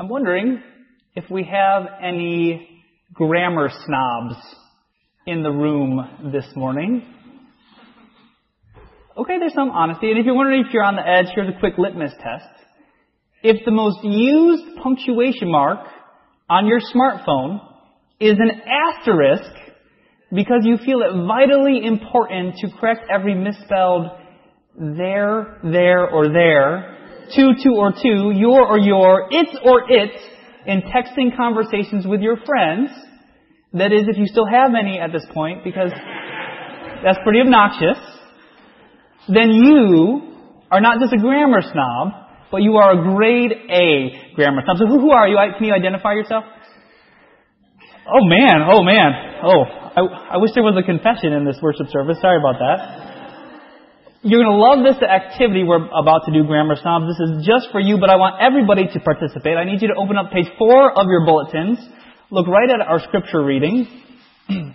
I'm 0.00 0.08
wondering 0.08 0.62
if 1.16 1.24
we 1.28 1.42
have 1.42 1.82
any 2.00 2.84
grammar 3.12 3.68
snobs 3.84 4.36
in 5.26 5.42
the 5.42 5.50
room 5.50 6.30
this 6.32 6.46
morning. 6.54 7.02
Okay, 9.16 9.40
there's 9.40 9.54
some 9.54 9.70
honesty. 9.70 10.10
And 10.10 10.20
if 10.20 10.24
you're 10.24 10.36
wondering 10.36 10.64
if 10.64 10.72
you're 10.72 10.84
on 10.84 10.94
the 10.94 11.02
edge, 11.02 11.26
here's 11.34 11.52
a 11.52 11.58
quick 11.58 11.74
litmus 11.78 12.12
test. 12.22 12.46
If 13.42 13.64
the 13.64 13.72
most 13.72 13.98
used 14.04 14.76
punctuation 14.80 15.50
mark 15.50 15.80
on 16.48 16.68
your 16.68 16.78
smartphone 16.78 17.58
is 18.20 18.38
an 18.38 18.52
asterisk 18.68 19.50
because 20.32 20.60
you 20.62 20.76
feel 20.76 21.00
it 21.00 21.26
vitally 21.26 21.84
important 21.84 22.54
to 22.58 22.70
correct 22.78 23.00
every 23.12 23.34
misspelled 23.34 24.06
there, 24.78 25.58
there, 25.64 26.08
or 26.08 26.28
there, 26.28 26.98
to, 27.30 27.54
to, 27.62 27.70
or 27.76 27.92
two, 27.92 28.32
your 28.34 28.66
or 28.66 28.78
your, 28.78 29.28
its 29.30 29.50
or 29.64 29.90
its, 29.90 30.14
in 30.66 30.82
texting 30.82 31.36
conversations 31.36 32.06
with 32.06 32.20
your 32.20 32.36
friends. 32.36 32.90
That 33.72 33.92
is, 33.92 34.08
if 34.08 34.16
you 34.16 34.26
still 34.26 34.46
have 34.46 34.72
any 34.78 34.98
at 34.98 35.12
this 35.12 35.24
point, 35.34 35.62
because 35.62 35.90
that's 37.04 37.18
pretty 37.22 37.40
obnoxious. 37.40 37.98
Then 39.28 39.50
you 39.50 40.22
are 40.70 40.80
not 40.80 41.00
just 41.00 41.12
a 41.12 41.18
grammar 41.18 41.60
snob, 41.60 42.12
but 42.50 42.62
you 42.62 42.76
are 42.76 42.92
a 42.92 43.14
grade 43.14 43.52
A 43.52 44.34
grammar 44.34 44.62
snob. 44.64 44.78
So 44.78 44.86
who, 44.86 45.00
who 45.00 45.10
are 45.10 45.28
you? 45.28 45.36
Can 45.58 45.66
you 45.66 45.74
identify 45.74 46.14
yourself? 46.14 46.44
Oh 48.08 48.24
man, 48.24 48.64
oh 48.72 48.82
man, 48.82 49.12
oh, 49.44 49.64
I, 49.68 50.00
I 50.32 50.36
wish 50.38 50.52
there 50.54 50.64
was 50.64 50.80
a 50.80 50.86
confession 50.86 51.34
in 51.34 51.44
this 51.44 51.58
worship 51.60 51.88
service. 51.92 52.16
Sorry 52.22 52.40
about 52.40 52.56
that. 52.56 53.17
You're 54.22 54.42
going 54.42 54.50
to 54.50 54.58
love 54.58 54.82
this 54.82 55.00
activity 55.00 55.62
we're 55.62 55.86
about 55.86 56.26
to 56.26 56.32
do, 56.32 56.42
Grammar 56.44 56.74
Snobs. 56.74 57.06
This 57.06 57.20
is 57.28 57.46
just 57.46 57.70
for 57.70 57.78
you, 57.78 57.98
but 57.98 58.10
I 58.10 58.16
want 58.16 58.42
everybody 58.42 58.88
to 58.92 58.98
participate. 58.98 59.56
I 59.56 59.62
need 59.62 59.80
you 59.80 59.86
to 59.88 59.94
open 59.94 60.16
up 60.16 60.32
page 60.32 60.48
four 60.58 60.90
of 60.90 61.06
your 61.06 61.24
bulletins. 61.24 61.78
Look 62.28 62.48
right 62.48 62.68
at 62.68 62.80
our 62.84 62.98
scripture 62.98 63.44
reading. 63.44 63.86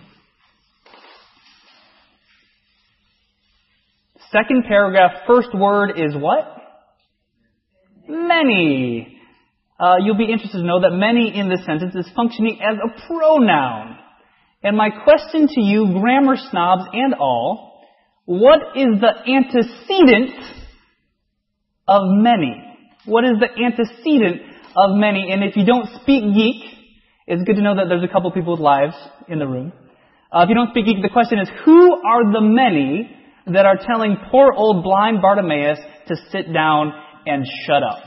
Second 4.32 4.64
paragraph, 4.66 5.26
first 5.26 5.54
word 5.54 5.98
is 5.98 6.16
what? 6.16 6.56
Many. 8.08 9.20
Uh, 9.78 9.96
you'll 10.02 10.16
be 10.16 10.32
interested 10.32 10.56
to 10.56 10.64
know 10.64 10.80
that 10.80 10.92
many 10.92 11.36
in 11.38 11.50
this 11.50 11.66
sentence 11.66 11.94
is 11.94 12.10
functioning 12.16 12.60
as 12.62 12.78
a 12.78 13.06
pronoun. 13.06 13.98
And 14.62 14.74
my 14.74 14.88
question 14.88 15.48
to 15.48 15.60
you, 15.60 16.00
grammar 16.00 16.36
snobs 16.50 16.84
and 16.94 17.12
all, 17.12 17.73
what 18.26 18.60
is 18.76 19.00
the 19.00 19.12
antecedent 19.30 20.30
of 21.86 22.02
many? 22.06 22.62
What 23.04 23.24
is 23.24 23.32
the 23.38 23.48
antecedent 23.62 24.42
of 24.76 24.96
many? 24.96 25.30
And 25.30 25.44
if 25.44 25.56
you 25.56 25.66
don't 25.66 25.88
speak 26.00 26.22
geek, 26.34 26.62
it's 27.26 27.42
good 27.44 27.56
to 27.56 27.62
know 27.62 27.76
that 27.76 27.86
there's 27.88 28.04
a 28.04 28.12
couple 28.12 28.30
people 28.32 28.52
with 28.52 28.60
lives 28.60 28.94
in 29.28 29.38
the 29.38 29.46
room. 29.46 29.72
Uh, 30.32 30.42
if 30.42 30.48
you 30.48 30.54
don't 30.54 30.70
speak 30.70 30.86
geek, 30.86 31.02
the 31.02 31.10
question 31.10 31.38
is, 31.38 31.48
who 31.64 31.94
are 32.04 32.32
the 32.32 32.40
many 32.40 33.10
that 33.46 33.66
are 33.66 33.76
telling 33.76 34.16
poor 34.30 34.52
old 34.54 34.82
blind 34.82 35.20
Bartimaeus 35.20 35.78
to 36.08 36.16
sit 36.32 36.52
down 36.52 36.92
and 37.26 37.44
shut 37.66 37.82
up? 37.82 37.98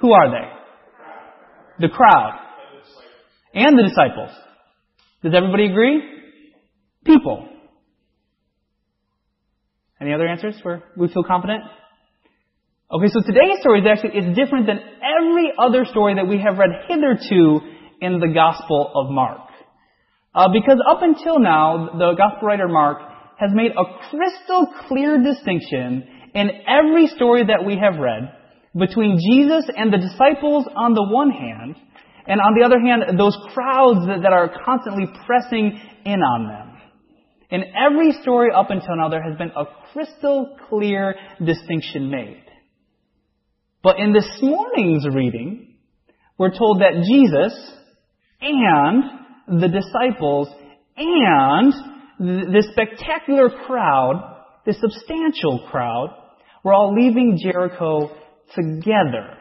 Who 0.00 0.12
are 0.12 0.30
they? 0.30 1.86
The 1.86 1.92
crowd. 1.92 2.38
And 3.54 3.78
the 3.78 3.82
disciples. 3.82 4.30
Does 5.22 5.34
everybody 5.34 5.66
agree? 5.66 6.02
People. 7.04 7.46
Any 10.00 10.14
other 10.14 10.26
answers 10.26 10.56
where 10.62 10.82
we 10.96 11.08
feel 11.08 11.24
confident? 11.24 11.62
Okay, 12.90 13.08
so 13.08 13.20
today's 13.20 13.60
story 13.60 13.80
is 13.80 13.86
actually 13.86 14.18
is 14.18 14.36
different 14.36 14.66
than 14.66 14.80
every 14.98 15.52
other 15.58 15.84
story 15.84 16.14
that 16.14 16.26
we 16.26 16.38
have 16.38 16.58
read 16.58 16.70
hitherto 16.88 17.60
in 18.00 18.18
the 18.18 18.28
Gospel 18.34 18.90
of 18.94 19.12
Mark. 19.12 19.40
Uh, 20.34 20.48
because 20.52 20.78
up 20.88 21.02
until 21.02 21.38
now, 21.38 21.90
the 21.98 22.14
Gospel 22.16 22.48
writer 22.48 22.66
Mark 22.66 22.98
has 23.38 23.50
made 23.52 23.72
a 23.72 23.84
crystal 24.08 24.66
clear 24.88 25.22
distinction 25.22 26.04
in 26.34 26.50
every 26.66 27.06
story 27.08 27.44
that 27.46 27.64
we 27.64 27.76
have 27.76 28.00
read 28.00 28.32
between 28.78 29.18
Jesus 29.18 29.64
and 29.76 29.92
the 29.92 29.98
disciples 29.98 30.66
on 30.74 30.94
the 30.94 31.02
one 31.02 31.30
hand, 31.30 31.76
and 32.26 32.40
on 32.40 32.54
the 32.58 32.64
other 32.64 32.78
hand, 32.78 33.18
those 33.18 33.36
crowds 33.52 34.06
that, 34.06 34.22
that 34.22 34.32
are 34.32 34.50
constantly 34.64 35.06
pressing 35.26 35.78
in 36.04 36.20
on 36.20 36.48
them. 36.48 36.69
In 37.50 37.64
every 37.76 38.12
story 38.22 38.50
up 38.54 38.70
until 38.70 38.96
now, 38.96 39.08
there 39.08 39.22
has 39.22 39.36
been 39.36 39.50
a 39.56 39.64
crystal 39.92 40.56
clear 40.68 41.16
distinction 41.44 42.10
made. 42.10 42.44
But 43.82 43.98
in 43.98 44.12
this 44.12 44.28
morning's 44.40 45.06
reading, 45.12 45.74
we're 46.38 46.56
told 46.56 46.80
that 46.80 47.04
Jesus 47.10 47.72
and 48.40 49.60
the 49.60 49.68
disciples 49.68 50.48
and 50.96 51.72
this 52.52 52.66
spectacular 52.72 53.50
crowd, 53.66 54.44
this 54.64 54.78
substantial 54.80 55.66
crowd, 55.70 56.10
were 56.62 56.72
all 56.72 56.94
leaving 56.94 57.38
Jericho 57.42 58.10
together. 58.54 59.38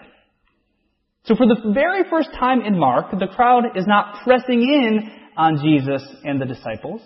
So 1.26 1.36
for 1.36 1.46
the 1.46 1.72
very 1.74 2.10
first 2.10 2.30
time 2.40 2.62
in 2.62 2.80
Mark, 2.80 3.12
the 3.12 3.28
crowd 3.28 3.78
is 3.78 3.86
not 3.86 4.24
pressing 4.24 4.62
in 4.62 5.12
on 5.38 5.62
Jesus 5.62 6.02
and 6.24 6.42
the 6.42 6.46
disciples. 6.46 7.02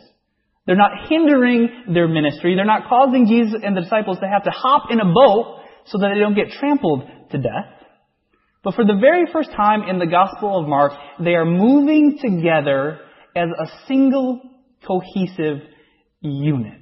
They're 0.66 0.76
not 0.76 1.10
hindering 1.10 1.94
their 1.94 2.08
ministry. 2.08 2.56
They're 2.56 2.66
not 2.66 2.88
causing 2.88 3.28
Jesus 3.28 3.62
and 3.64 3.76
the 3.76 3.82
disciples 3.82 4.20
to 4.20 4.28
have 4.28 4.44
to 4.44 4.52
hop 4.52 4.92
in 4.92 5.00
a 5.00 5.06
boat 5.06 5.62
so 5.86 5.98
that 5.98 6.12
they 6.14 6.20
don't 6.20 6.36
get 6.36 6.52
trampled 6.60 7.04
to 7.32 7.38
death. 7.38 7.84
But 8.64 8.76
for 8.76 8.86
the 8.86 8.98
very 9.00 9.26
first 9.32 9.52
time 9.52 9.84
in 9.84 10.00
the 10.00 10.08
Gospel 10.08 10.58
of 10.58 10.68
Mark, 10.68 10.94
they 11.20 11.36
are 11.36 11.46
moving 11.46 12.18
together 12.22 13.02
as 13.36 13.50
a 13.50 13.88
single 13.88 14.42
cohesive 14.88 15.68
unit. 16.22 16.80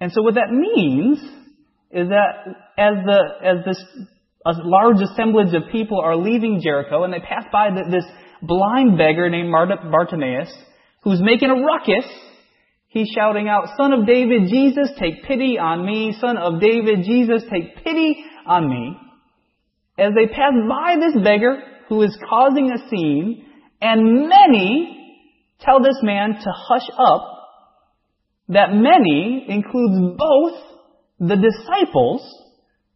And 0.00 0.12
so 0.12 0.22
what 0.22 0.34
that 0.34 0.50
means 0.50 1.18
is 1.90 2.08
that 2.08 2.54
as 2.76 2.94
the, 3.04 3.20
as 3.42 3.64
this 3.64 3.84
a 4.46 4.52
large 4.64 5.00
assemblage 5.00 5.54
of 5.54 5.70
people 5.70 6.00
are 6.00 6.16
leaving 6.16 6.60
Jericho 6.62 7.04
and 7.04 7.12
they 7.12 7.20
pass 7.20 7.44
by 7.52 7.70
this 7.70 8.04
blind 8.42 8.96
beggar 8.96 9.28
named 9.28 9.52
Bartimaeus, 9.52 10.52
who's 11.08 11.22
making 11.22 11.48
a 11.48 11.54
ruckus. 11.54 12.04
He's 12.88 13.08
shouting 13.14 13.48
out, 13.48 13.68
Son 13.78 13.94
of 13.94 14.06
David, 14.06 14.48
Jesus, 14.50 14.90
take 14.98 15.24
pity 15.24 15.58
on 15.58 15.86
me. 15.86 16.14
Son 16.20 16.36
of 16.36 16.60
David, 16.60 17.04
Jesus, 17.04 17.44
take 17.50 17.82
pity 17.82 18.22
on 18.46 18.68
me. 18.68 18.94
As 19.98 20.12
they 20.14 20.26
pass 20.26 20.52
by 20.68 20.96
this 21.00 21.24
beggar 21.24 21.62
who 21.88 22.02
is 22.02 22.14
causing 22.28 22.70
a 22.70 22.88
scene, 22.90 23.46
and 23.80 24.28
many 24.28 25.24
tell 25.60 25.80
this 25.80 25.98
man 26.02 26.34
to 26.34 26.50
hush 26.68 26.88
up, 26.98 27.22
that 28.50 28.74
many 28.74 29.46
includes 29.48 30.18
both 30.18 30.60
the 31.20 31.36
disciples 31.36 32.20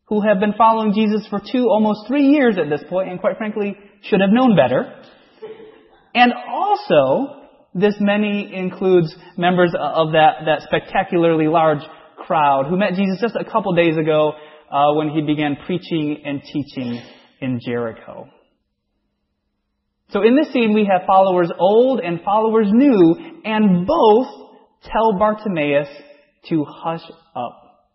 who 0.05 0.21
have 0.21 0.39
been 0.39 0.53
following 0.59 0.93
Jesus 0.93 1.27
for 1.31 1.41
two, 1.41 1.67
almost 1.71 2.06
three 2.09 2.27
years 2.27 2.59
at 2.59 2.69
this 2.69 2.87
point, 2.91 3.09
and 3.09 3.21
quite 3.21 3.39
frankly, 3.39 3.75
should 4.03 4.21
have 4.21 4.31
known 4.31 4.55
better. 4.55 5.00
And 6.15 6.33
also 6.47 7.41
this 7.75 7.94
many 8.00 8.55
includes 8.55 9.15
members 9.37 9.75
of 9.78 10.12
that, 10.12 10.44
that 10.47 10.62
spectacularly 10.62 11.49
large 11.49 11.83
crowd 12.16 12.66
who 12.69 12.77
met 12.77 12.94
Jesus 12.94 13.21
just 13.21 13.34
a 13.34 13.44
couple 13.44 13.75
days 13.75 13.97
ago 13.97 14.33
uh, 14.71 14.94
when 14.94 15.09
he 15.09 15.22
began 15.22 15.56
preaching 15.66 16.22
and 16.25 16.43
teaching 16.43 17.00
in 17.41 17.61
Jericho. 17.65 18.28
So 20.11 20.22
in 20.22 20.37
this 20.37 20.53
scene 20.53 20.75
we 20.75 20.88
have 20.91 21.06
followers 21.06 21.50
old 21.59 22.00
and 22.00 22.21
followers 22.22 22.69
new, 22.71 23.41
and 23.44 23.87
both 23.87 24.27
tell 24.84 25.19
Bartimaeus 25.19 25.88
to 26.50 26.65
hush 26.69 27.03
up. 27.34 27.88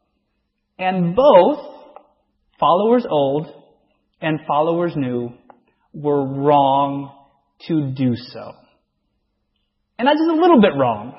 And 0.79 1.15
both 1.15 1.59
followers 2.59 3.05
old 3.09 3.47
and 4.21 4.39
followers 4.47 4.93
new 4.95 5.29
were 5.93 6.25
wrong 6.25 7.11
to 7.67 7.91
do 7.91 8.15
so. 8.15 8.53
And 9.97 10.07
that's 10.07 10.19
just 10.19 10.29
a 10.29 10.41
little 10.41 10.61
bit 10.61 10.73
wrong, 10.77 11.15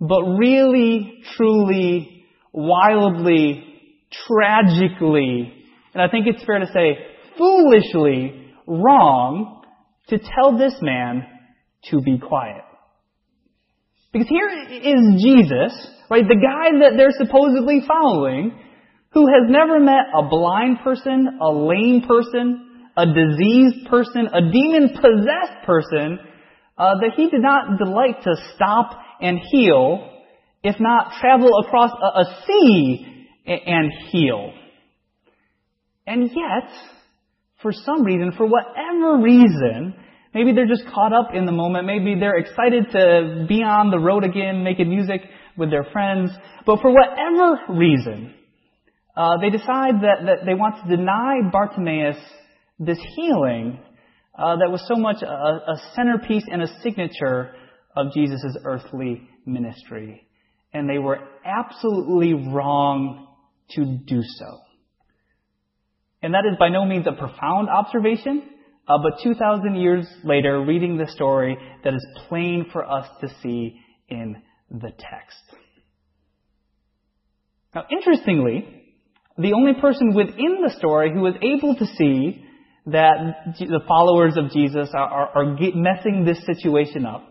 but 0.00 0.22
really, 0.22 1.22
truly, 1.36 2.24
wildly, 2.52 3.64
tragically, 4.26 5.58
and 5.94 6.02
I 6.02 6.08
think 6.08 6.26
it's 6.26 6.44
fair 6.44 6.58
to 6.58 6.66
say 6.66 6.98
foolishly 7.36 8.52
wrong 8.66 9.62
to 10.08 10.18
tell 10.18 10.56
this 10.56 10.74
man 10.80 11.26
to 11.90 12.00
be 12.00 12.18
quiet. 12.18 12.62
Because 14.12 14.28
here 14.28 14.48
is 14.48 15.22
Jesus, 15.22 15.90
right, 16.10 16.24
the 16.26 16.40
guy 16.40 16.78
that 16.80 16.96
they're 16.96 17.12
supposedly 17.18 17.82
following, 17.86 18.58
who 19.12 19.26
has 19.26 19.48
never 19.48 19.80
met 19.80 20.06
a 20.16 20.28
blind 20.28 20.78
person, 20.84 21.38
a 21.40 21.50
lame 21.50 22.02
person, 22.06 22.88
a 22.96 23.06
diseased 23.06 23.88
person, 23.88 24.28
a 24.32 24.52
demon 24.52 24.90
possessed 24.90 25.66
person, 25.66 26.18
uh, 26.78 26.94
that 27.00 27.10
he 27.16 27.28
did 27.28 27.42
not 27.42 27.78
delight 27.78 28.22
to 28.22 28.34
stop 28.54 28.98
and 29.20 29.38
heal, 29.50 30.10
if 30.62 30.76
not 30.78 31.12
travel 31.20 31.50
across 31.66 31.90
a, 31.90 32.20
a 32.20 32.44
sea 32.46 33.26
and 33.46 33.90
heal. 34.10 34.52
And 36.06 36.30
yet, 36.30 36.70
for 37.62 37.72
some 37.72 38.04
reason, 38.04 38.32
for 38.36 38.46
whatever 38.46 39.22
reason, 39.22 39.94
maybe 40.32 40.52
they're 40.52 40.66
just 40.68 40.86
caught 40.94 41.12
up 41.12 41.30
in 41.34 41.46
the 41.46 41.52
moment, 41.52 41.86
maybe 41.86 42.14
they're 42.18 42.38
excited 42.38 42.86
to 42.92 43.46
be 43.48 43.62
on 43.62 43.90
the 43.90 43.98
road 43.98 44.24
again, 44.24 44.62
making 44.62 44.88
music 44.88 45.22
with 45.56 45.70
their 45.70 45.84
friends, 45.92 46.30
but 46.64 46.80
for 46.80 46.92
whatever 46.92 47.78
reason, 47.78 48.34
uh, 49.16 49.36
they 49.40 49.50
decide 49.50 49.96
that, 50.02 50.24
that 50.26 50.46
they 50.46 50.54
want 50.54 50.76
to 50.82 50.96
deny 50.96 51.40
Bartimaeus 51.50 52.16
this 52.78 52.98
healing 53.16 53.80
uh, 54.38 54.56
that 54.56 54.70
was 54.70 54.82
so 54.86 54.94
much 54.94 55.22
a, 55.22 55.26
a 55.26 55.82
centerpiece 55.94 56.44
and 56.50 56.62
a 56.62 56.68
signature 56.82 57.54
of 57.96 58.12
Jesus' 58.12 58.56
earthly 58.64 59.28
ministry. 59.44 60.26
And 60.72 60.88
they 60.88 60.98
were 60.98 61.18
absolutely 61.44 62.34
wrong 62.34 63.26
to 63.70 63.84
do 63.84 64.22
so. 64.22 64.58
And 66.22 66.34
that 66.34 66.44
is 66.50 66.56
by 66.58 66.68
no 66.68 66.84
means 66.84 67.06
a 67.06 67.12
profound 67.12 67.68
observation, 67.68 68.42
uh, 68.86 68.98
but 69.02 69.22
2,000 69.22 69.74
years 69.74 70.06
later, 70.24 70.62
reading 70.62 70.96
the 70.96 71.08
story, 71.08 71.56
that 71.84 71.94
is 71.94 72.06
plain 72.28 72.66
for 72.72 72.88
us 72.88 73.06
to 73.20 73.28
see 73.42 73.80
in 74.08 74.36
the 74.70 74.90
text. 74.90 75.42
Now, 77.74 77.84
interestingly, 77.90 78.84
the 79.36 79.52
only 79.52 79.74
person 79.80 80.14
within 80.14 80.62
the 80.62 80.74
story 80.78 81.12
who 81.12 81.20
was 81.20 81.34
able 81.42 81.76
to 81.76 81.86
see 81.86 82.44
that 82.92 83.54
the 83.58 83.80
followers 83.86 84.36
of 84.36 84.50
Jesus 84.50 84.90
are, 84.94 85.08
are, 85.08 85.38
are 85.38 85.56
messing 85.74 86.24
this 86.24 86.44
situation 86.46 87.06
up, 87.06 87.24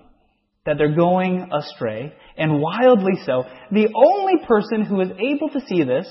that 0.65 0.77
they're 0.77 0.95
going 0.95 1.49
astray, 1.51 2.13
and 2.37 2.61
wildly 2.61 3.13
so, 3.25 3.43
the 3.71 3.87
only 3.95 4.45
person 4.47 4.83
who 4.85 5.01
is 5.01 5.09
able 5.11 5.49
to 5.49 5.65
see 5.67 5.83
this 5.83 6.07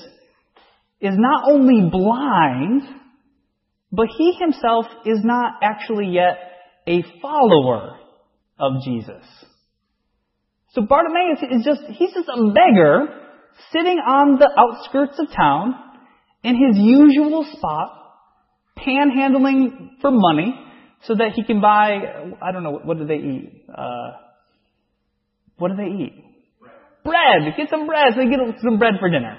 is 1.00 1.14
not 1.16 1.44
only 1.50 1.88
blind, 1.90 2.82
but 3.92 4.08
he 4.16 4.32
himself 4.38 4.86
is 5.04 5.20
not 5.22 5.54
actually 5.62 6.08
yet 6.08 6.38
a 6.86 7.02
follower 7.20 7.96
of 8.58 8.72
Jesus. 8.84 9.24
So 10.70 10.82
Bartimaeus 10.82 11.38
is 11.50 11.64
just, 11.64 11.82
he's 11.92 12.12
just 12.12 12.28
a 12.28 12.52
beggar 12.52 13.06
sitting 13.72 13.98
on 13.98 14.38
the 14.38 14.50
outskirts 14.58 15.18
of 15.18 15.34
town 15.34 15.74
in 16.42 16.54
his 16.54 16.78
usual 16.78 17.46
spot, 17.56 18.05
panhandling 18.78 20.00
for 20.00 20.10
money 20.12 20.54
so 21.02 21.14
that 21.14 21.32
he 21.34 21.44
can 21.44 21.60
buy, 21.60 21.98
I 22.42 22.52
don't 22.52 22.62
know, 22.62 22.80
what 22.82 22.98
do 22.98 23.06
they 23.06 23.14
eat? 23.14 23.64
Uh, 23.72 24.12
what 25.58 25.68
do 25.70 25.76
they 25.76 26.04
eat? 26.04 26.24
Bread. 27.04 27.54
Get 27.56 27.70
some 27.70 27.86
bread 27.86 28.14
so 28.14 28.20
they 28.20 28.28
get 28.28 28.40
some 28.62 28.78
bread 28.78 28.94
for 29.00 29.08
dinner. 29.08 29.38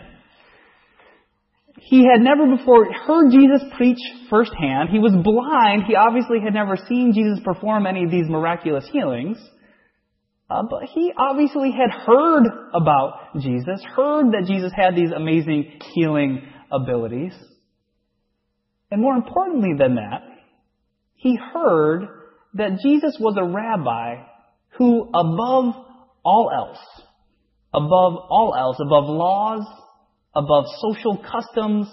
He 1.80 2.06
had 2.06 2.22
never 2.22 2.58
before 2.58 2.92
heard 2.92 3.32
Jesus 3.32 3.62
preach 3.78 4.00
firsthand. 4.30 4.90
He 4.90 5.00
was 5.00 5.14
blind. 5.14 5.84
He 5.88 5.96
obviously 5.96 6.40
had 6.44 6.54
never 6.54 6.76
seen 6.76 7.14
Jesus 7.14 7.40
perform 7.44 7.86
any 7.86 8.04
of 8.04 8.12
these 8.12 8.28
miraculous 8.28 8.88
healings. 8.92 9.38
Uh, 10.50 10.64
but 10.70 10.84
he 10.94 11.12
obviously 11.18 11.72
had 11.72 11.92
heard 11.92 12.44
about 12.74 13.38
Jesus, 13.40 13.84
heard 13.96 14.32
that 14.32 14.46
Jesus 14.48 14.72
had 14.76 14.96
these 14.96 15.12
amazing 15.12 15.80
healing 15.94 16.42
abilities. 16.72 17.34
And 18.92 19.02
more 19.02 19.16
importantly 19.16 19.74
than 19.78 19.96
that, 19.96 20.24
he 21.16 21.36
heard 21.36 22.08
that 22.54 22.80
Jesus 22.82 23.18
was 23.20 23.36
a 23.38 23.44
rabbi 23.44 24.24
who, 24.78 25.10
above 25.10 25.76
all 26.24 26.52
else, 26.56 26.78
above 27.74 28.14
all 28.30 28.56
else, 28.58 28.78
above 28.80 29.06
laws, 29.06 29.66
above 30.34 30.66
social 30.80 31.18
customs, 31.18 31.88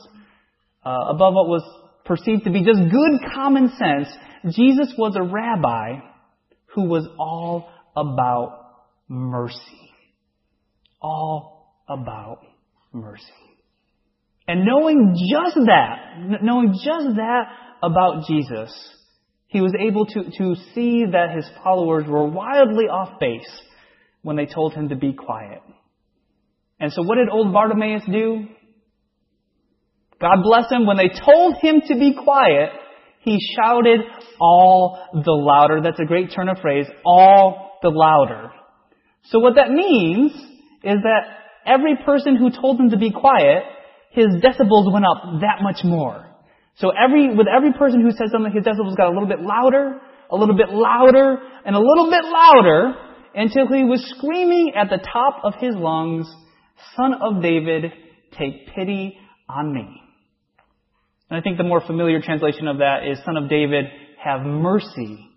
uh, 0.85 1.07
above 1.09 1.35
what 1.35 1.49
was 1.49 1.63
perceived 2.05 2.45
to 2.45 2.51
be 2.51 2.63
just 2.63 2.81
good 2.81 3.33
common 3.35 3.71
sense, 3.79 4.09
Jesus 4.55 4.93
was 4.99 5.17
a 5.17 5.23
rabbi 5.23 6.01
who 6.75 6.85
was 6.89 7.09
all 7.19 7.69
about 7.97 8.61
mercy. 9.09 9.91
All 11.01 11.83
about 11.89 12.41
mercy. 12.93 13.25
And 14.47 14.65
knowing 14.65 15.15
just 15.15 15.57
that, 15.67 16.43
knowing 16.43 16.73
just 16.73 17.17
that 17.17 17.45
about 17.83 18.27
Jesus, 18.29 18.73
he 19.47 19.61
was 19.61 19.73
able 19.79 20.07
to, 20.07 20.25
to 20.25 20.57
see 20.75 21.05
that 21.13 21.35
his 21.35 21.49
followers 21.63 22.05
were 22.09 22.27
wildly 22.29 22.85
off 22.85 23.19
base 23.21 23.49
when 24.23 24.37
they 24.37 24.47
told 24.47 24.75
him 24.75 24.89
to 24.89 24.97
be 24.97 25.13
quiet. 25.13 25.63
And 26.81 26.93
so 26.93 27.03
what 27.03 27.17
did 27.17 27.29
old 27.31 27.53
Bartimaeus 27.53 28.03
do? 28.11 28.47
God 30.21 30.43
bless 30.43 30.71
him. 30.71 30.87
When 30.87 30.97
they 30.97 31.09
told 31.09 31.57
him 31.61 31.83
to 31.89 31.95
be 31.95 32.15
quiet, 32.15 32.71
he 33.21 33.39
shouted 33.57 34.01
all 34.41 34.99
the 35.13 35.33
louder. 35.33 35.81
That's 35.83 36.01
a 36.01 36.05
great 36.05 36.33
turn 36.35 36.49
of 36.49 36.59
phrase. 36.59 36.87
All 37.05 37.79
the 37.83 37.91
louder. 37.91 38.51
So 39.25 39.39
what 39.39 39.55
that 39.55 39.71
means 39.71 40.33
is 40.83 40.99
that 41.03 41.23
every 41.67 41.97
person 42.05 42.37
who 42.37 42.51
told 42.51 42.79
him 42.79 42.91
to 42.91 42.99
be 42.99 43.11
quiet, 43.11 43.63
his 44.15 44.27
decibels 44.41 44.93
went 44.93 45.05
up 45.05 45.41
that 45.41 45.59
much 45.61 45.83
more. 45.85 46.25
So 46.77 46.91
every, 46.91 47.35
with 47.35 47.47
every 47.47 47.73
person 47.73 48.01
who 48.01 48.11
said 48.13 48.31
something, 48.33 48.53
his 48.53 48.65
decibels 48.65 48.97
got 48.97 49.09
a 49.09 49.13
little 49.13 49.29
bit 49.29 49.41
louder, 49.41 50.01
a 50.31 50.37
little 50.37 50.57
bit 50.57 50.71
louder, 50.71 51.39
and 51.65 51.75
a 51.75 51.79
little 51.79 52.11
bit 52.11 52.25
louder, 52.25 52.95
until 53.35 53.67
he 53.67 53.85
was 53.85 54.05
screaming 54.17 54.73
at 54.77 54.89
the 54.89 54.99
top 54.99 55.41
of 55.45 55.55
his 55.61 55.75
lungs, 55.75 56.33
Son 56.97 57.15
of 57.15 57.43
David, 57.43 57.93
take 58.39 58.69
pity 58.75 59.19
on 59.49 59.75
me. 59.75 60.01
And 61.31 61.39
I 61.39 61.43
think 61.43 61.59
the 61.59 61.65
more 61.65 61.81
familiar 61.81 62.21
translation 62.21 62.69
of 62.69 62.79
that 62.79 63.01
is, 63.11 63.19
Son 63.25 63.37
of 63.37 63.49
David, 63.49 63.87
have 64.23 64.43
mercy 64.43 65.29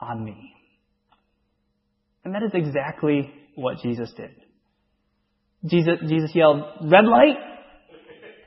on 0.00 0.24
me. 0.24 0.52
And 2.24 2.34
that 2.34 2.42
is 2.42 2.52
exactly 2.54 3.32
what 3.56 3.78
Jesus 3.82 4.12
did. 4.16 4.30
Jesus, 5.66 5.98
Jesus 6.08 6.30
yelled, 6.34 6.62
red 6.82 7.04
light! 7.04 7.36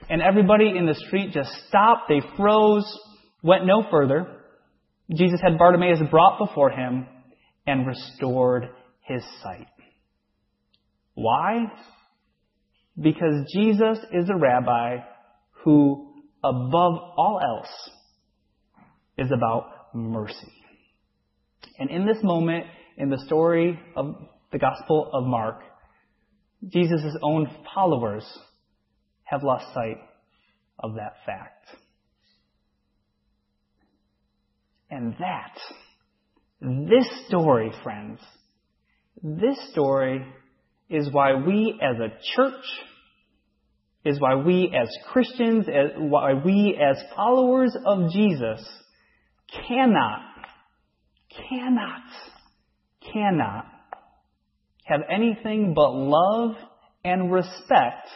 And 0.09 0.21
everybody 0.21 0.73
in 0.77 0.85
the 0.85 0.95
street 1.07 1.31
just 1.33 1.51
stopped. 1.67 2.03
They 2.09 2.21
froze, 2.38 2.85
went 3.41 3.65
no 3.65 3.83
further. 3.89 4.27
Jesus 5.13 5.39
had 5.41 5.57
Bartimaeus 5.57 6.00
brought 6.09 6.39
before 6.39 6.69
him 6.69 7.07
and 7.65 7.88
restored 7.88 8.69
his 9.01 9.23
sight. 9.41 9.67
Why? 11.13 11.71
Because 13.00 13.51
Jesus 13.53 14.00
is 14.11 14.29
a 14.29 14.38
rabbi 14.38 14.97
who, 15.63 16.13
above 16.44 16.93
all 17.17 17.39
else, 17.41 17.89
is 19.17 19.31
about 19.31 19.69
mercy. 19.93 20.51
And 21.79 21.89
in 21.89 22.05
this 22.05 22.17
moment, 22.24 22.65
in 22.98 23.10
the 23.10 23.19
story 23.25 23.79
of 23.95 24.15
the 24.51 24.60
Gospel 24.60 25.10
of 25.13 25.25
Mark, 25.25 25.62
Jesus' 26.67 27.15
own 27.22 27.48
followers 27.74 28.25
have 29.24 29.44
lost 29.44 29.65
sight 29.74 29.98
of 30.80 30.96
that 30.96 31.15
fact. 31.25 31.68
And 34.89 35.15
that, 35.20 35.58
this 36.62 37.08
story, 37.27 37.72
friends, 37.84 38.20
this 39.22 39.58
story 39.72 40.25
is 40.89 41.10
why 41.12 41.34
we 41.36 41.80
as 41.82 41.98
a 42.00 42.10
church, 42.36 42.65
is 44.06 44.20
why 44.20 44.36
we 44.36 44.72
as 44.80 44.89
Christians, 45.12 45.65
why 45.98 46.34
we 46.34 46.80
as 46.80 47.01
followers 47.15 47.75
of 47.86 48.12
Jesus 48.12 48.68
cannot, 49.68 50.22
cannot, 51.50 52.03
cannot 53.13 53.65
have 54.84 55.01
anything 55.10 55.74
but 55.74 55.92
love 55.92 56.56
and 57.03 57.32
respect 57.32 58.10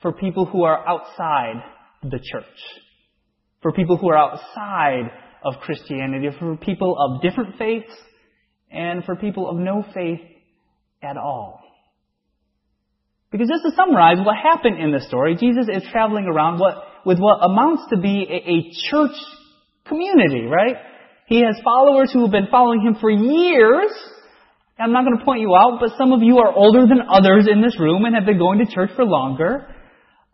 for 0.00 0.12
people 0.12 0.46
who 0.46 0.62
are 0.64 0.86
outside 0.86 1.62
the 2.02 2.18
church, 2.18 2.44
for 3.62 3.72
people 3.72 3.96
who 3.96 4.10
are 4.10 4.16
outside 4.16 5.10
of 5.44 5.54
Christianity, 5.60 6.28
for 6.38 6.56
people 6.56 6.96
of 6.98 7.22
different 7.22 7.56
faiths, 7.58 7.92
and 8.70 9.04
for 9.04 9.16
people 9.16 9.48
of 9.48 9.56
no 9.56 9.84
faith 9.94 10.20
at 11.02 11.16
all. 11.16 11.60
Because 13.30 13.48
just 13.48 13.62
to 13.64 13.76
summarize 13.76 14.18
what 14.24 14.36
happened 14.36 14.80
in 14.80 14.90
the 14.92 15.00
story, 15.00 15.36
Jesus 15.36 15.66
is 15.68 15.82
traveling 15.90 16.24
around 16.24 16.58
what, 16.58 16.76
with 17.04 17.18
what 17.18 17.44
amounts 17.44 17.82
to 17.90 17.98
be 17.98 18.24
a, 18.24 18.50
a 18.50 18.72
church 18.90 19.16
community, 19.86 20.46
right? 20.46 20.76
He 21.26 21.40
has 21.40 21.60
followers 21.62 22.10
who 22.12 22.22
have 22.22 22.30
been 22.30 22.48
following 22.50 22.80
him 22.80 22.96
for 23.00 23.10
years. 23.10 23.90
I'm 24.78 24.92
not 24.92 25.04
going 25.04 25.18
to 25.18 25.24
point 25.24 25.40
you 25.40 25.54
out, 25.54 25.78
but 25.80 25.90
some 25.98 26.12
of 26.12 26.22
you 26.22 26.38
are 26.38 26.52
older 26.52 26.86
than 26.86 27.02
others 27.10 27.48
in 27.50 27.60
this 27.60 27.78
room 27.78 28.04
and 28.04 28.14
have 28.14 28.24
been 28.24 28.38
going 28.38 28.64
to 28.64 28.72
church 28.72 28.90
for 28.96 29.04
longer. 29.04 29.66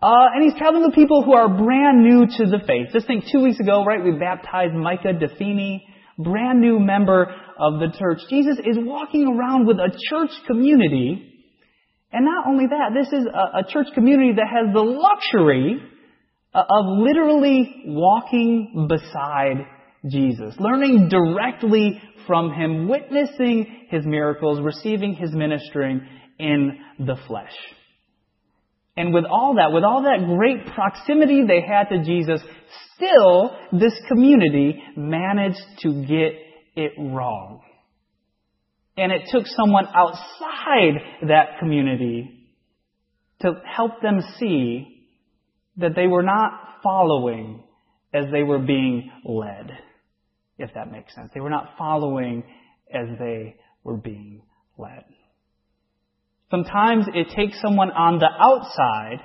Uh, 0.03 0.35
and 0.35 0.45
he's 0.45 0.59
traveling 0.59 0.85
with 0.85 0.95
people 0.95 1.23
who 1.23 1.33
are 1.33 1.49
brand 1.49 2.03
new 2.03 2.27
to 2.27 2.45
the 2.51 2.59
faith. 2.67 2.89
Just 2.93 3.07
think 3.07 3.25
two 3.33 3.43
weeks 3.43 3.59
ago, 3.59 3.85
right, 3.85 4.05
we 4.05 4.19
baptized 4.19 4.75
Micah 4.75 5.15
Defini, 5.15 5.81
brand 6.19 6.61
new 6.61 6.79
member 6.79 7.35
of 7.59 7.81
the 7.81 7.89
church. 7.99 8.19
Jesus 8.29 8.59
is 8.59 8.77
walking 8.79 9.27
around 9.27 9.67
with 9.67 9.79
a 9.79 9.91
church 10.11 10.31
community. 10.47 11.31
And 12.13 12.25
not 12.25 12.47
only 12.47 12.67
that, 12.67 12.91
this 12.95 13.09
is 13.19 13.27
a, 13.27 13.61
a 13.61 13.73
church 13.73 13.87
community 13.95 14.33
that 14.37 14.47
has 14.47 14.75
the 14.75 14.81
luxury 14.81 15.83
uh, 16.53 16.61
of 16.61 16.85
literally 16.99 17.85
walking 17.87 18.87
beside 18.89 19.67
Jesus, 20.07 20.55
learning 20.59 21.09
directly 21.09 22.01
from 22.27 22.53
Him, 22.53 22.89
witnessing 22.89 23.87
His 23.89 24.05
miracles, 24.05 24.61
receiving 24.61 25.15
His 25.15 25.33
ministering 25.33 26.07
in 26.39 26.79
the 26.99 27.17
flesh. 27.27 27.55
And 28.97 29.13
with 29.13 29.25
all 29.25 29.55
that, 29.57 29.73
with 29.73 29.83
all 29.83 30.03
that 30.03 30.25
great 30.27 30.73
proximity 30.75 31.43
they 31.47 31.61
had 31.61 31.89
to 31.89 32.05
Jesus, 32.05 32.41
still 32.95 33.57
this 33.73 33.95
community 34.09 34.81
managed 34.97 35.63
to 35.81 36.05
get 36.05 36.33
it 36.77 36.93
wrong. 36.99 37.61
And 38.97 39.11
it 39.11 39.23
took 39.33 39.47
someone 39.47 39.87
outside 39.89 41.01
that 41.29 41.59
community 41.59 42.49
to 43.41 43.53
help 43.65 44.01
them 44.01 44.21
see 44.39 45.09
that 45.79 45.97
they 45.97 46.07
were 46.07 46.23
not 46.23 46.53
following 46.83 47.65
as 48.13 48.27
they 48.31 48.45
were 48.45 48.61
being 48.61 49.11
led, 49.25 49.77
if 50.57 50.73
that 50.75 50.93
makes 50.93 51.13
sense. 51.15 51.31
They 51.35 51.41
were 51.41 51.51
not 51.51 51.75
following 51.77 52.45
as 52.93 53.09
they 53.19 53.57
were 53.83 53.97
being 53.97 54.43
led. 54.79 55.05
Sometimes 56.55 57.07
it 57.13 57.35
takes 57.35 57.61
someone 57.61 57.91
on 57.91 58.21
the 58.21 58.29
outside 58.29 59.19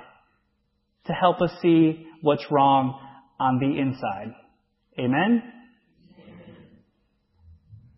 to 1.06 1.12
help 1.12 1.40
us 1.40 1.52
see 1.62 2.04
what's 2.22 2.44
wrong 2.50 2.98
on 3.38 3.60
the 3.60 3.78
inside. 3.78 4.34
Amen? 4.98 5.40